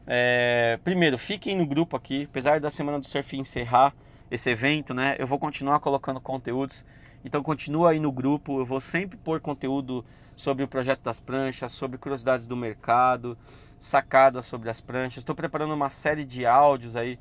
É, 0.06 0.78
primeiro, 0.84 1.16
fiquem 1.16 1.56
no 1.56 1.66
grupo 1.66 1.96
aqui, 1.96 2.24
apesar 2.28 2.60
da 2.60 2.70
semana 2.70 3.00
do 3.00 3.06
surf 3.06 3.36
encerrar, 3.36 3.94
esse 4.30 4.50
evento, 4.50 4.92
né? 4.92 5.16
Eu 5.18 5.26
vou 5.26 5.38
continuar 5.38 5.80
colocando 5.80 6.20
conteúdos. 6.20 6.84
Então 7.24 7.42
continua 7.42 7.90
aí 7.90 8.00
no 8.00 8.12
grupo, 8.12 8.60
eu 8.60 8.66
vou 8.66 8.80
sempre 8.80 9.16
pôr 9.16 9.40
conteúdo 9.40 10.04
sobre 10.36 10.64
o 10.64 10.68
projeto 10.68 11.02
das 11.02 11.20
pranchas, 11.20 11.72
sobre 11.72 11.98
curiosidades 11.98 12.46
do 12.46 12.56
mercado, 12.56 13.36
sacadas 13.78 14.46
sobre 14.46 14.70
as 14.70 14.80
pranchas. 14.80 15.18
Estou 15.18 15.34
preparando 15.34 15.74
uma 15.74 15.90
série 15.90 16.24
de 16.24 16.46
áudios 16.46 16.96
aí 16.96 17.18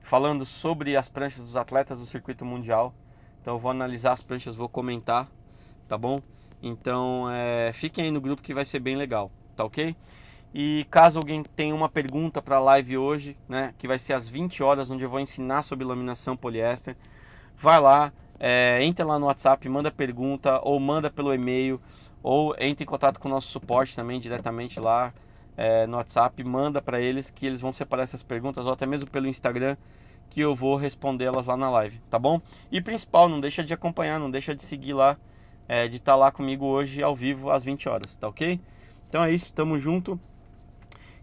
falando 0.00 0.44
sobre 0.44 0.96
as 0.96 1.08
pranchas 1.08 1.44
dos 1.44 1.56
atletas 1.56 1.98
do 1.98 2.06
circuito 2.06 2.44
mundial. 2.44 2.94
Então 3.40 3.58
vou 3.58 3.70
analisar 3.70 4.12
as 4.12 4.22
pranchas, 4.22 4.54
vou 4.54 4.68
comentar, 4.68 5.28
tá 5.88 5.96
bom? 5.96 6.20
Então 6.62 7.30
é, 7.30 7.72
fiquem 7.72 8.04
aí 8.04 8.10
no 8.10 8.20
grupo 8.20 8.42
que 8.42 8.52
vai 8.52 8.64
ser 8.64 8.80
bem 8.80 8.96
legal, 8.96 9.30
tá 9.56 9.64
ok? 9.64 9.96
E 10.52 10.84
caso 10.90 11.18
alguém 11.18 11.42
tenha 11.42 11.74
uma 11.74 11.88
pergunta 11.88 12.42
para 12.42 12.56
a 12.56 12.60
live 12.60 12.98
hoje, 12.98 13.36
né, 13.48 13.72
que 13.78 13.86
vai 13.86 13.98
ser 13.98 14.14
às 14.14 14.28
20 14.28 14.62
horas, 14.62 14.90
onde 14.90 15.04
eu 15.04 15.08
vou 15.08 15.20
ensinar 15.20 15.62
sobre 15.62 15.84
laminação 15.84 16.36
poliéster, 16.36 16.96
vai 17.56 17.80
lá, 17.80 18.12
é, 18.40 18.82
entra 18.82 19.04
lá 19.04 19.18
no 19.18 19.26
WhatsApp, 19.26 19.68
manda 19.68 19.90
pergunta 19.90 20.60
ou 20.64 20.80
manda 20.80 21.10
pelo 21.10 21.32
e-mail 21.32 21.80
ou 22.22 22.54
entre 22.58 22.84
em 22.84 22.86
contato 22.86 23.20
com 23.20 23.28
o 23.28 23.30
nosso 23.30 23.48
suporte 23.48 23.94
também 23.94 24.18
diretamente 24.18 24.80
lá 24.80 25.12
é, 25.56 25.86
no 25.86 25.98
WhatsApp, 25.98 26.42
manda 26.42 26.80
para 26.80 27.00
eles 27.00 27.30
que 27.30 27.44
eles 27.44 27.60
vão 27.60 27.72
separar 27.72 28.04
essas 28.04 28.22
perguntas 28.22 28.64
ou 28.64 28.72
até 28.72 28.86
mesmo 28.86 29.10
pelo 29.10 29.26
Instagram 29.26 29.76
que 30.30 30.40
eu 30.40 30.54
vou 30.54 30.76
respondê-las 30.76 31.46
lá 31.46 31.56
na 31.56 31.68
live, 31.70 32.00
tá 32.08 32.18
bom? 32.18 32.40
E 32.70 32.80
principal, 32.80 33.28
não 33.28 33.40
deixa 33.40 33.62
de 33.62 33.74
acompanhar, 33.74 34.18
não 34.18 34.30
deixa 34.30 34.54
de 34.54 34.62
seguir 34.62 34.94
lá, 34.94 35.18
é, 35.68 35.86
de 35.88 35.96
estar 35.96 36.12
tá 36.12 36.16
lá 36.16 36.32
comigo 36.32 36.64
hoje 36.64 37.02
ao 37.02 37.14
vivo 37.14 37.50
às 37.50 37.64
20 37.64 37.88
horas, 37.88 38.16
tá 38.16 38.28
ok? 38.28 38.60
Então 39.08 39.24
é 39.24 39.32
isso, 39.32 39.52
tamo 39.52 39.78
junto 39.78 40.18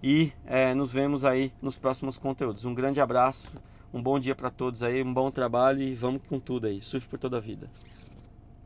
e 0.03 0.31
é, 0.45 0.73
nos 0.73 0.91
vemos 0.91 1.25
aí 1.25 1.51
nos 1.61 1.77
próximos 1.77 2.17
conteúdos. 2.17 2.65
Um 2.65 2.73
grande 2.73 2.99
abraço, 2.99 3.51
um 3.93 4.01
bom 4.01 4.19
dia 4.19 4.35
para 4.35 4.49
todos 4.51 4.83
aí, 4.83 5.01
um 5.03 5.13
bom 5.13 5.31
trabalho 5.31 5.81
e 5.81 5.93
vamos 5.95 6.21
com 6.27 6.39
tudo 6.39 6.67
aí. 6.67 6.81
Surf 6.81 7.07
por 7.07 7.19
toda 7.19 7.37
a 7.37 7.41
vida. 7.41 7.71